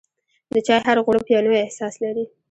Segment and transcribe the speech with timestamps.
[0.53, 2.25] د چای هر غوړپ یو نوی احساس لري.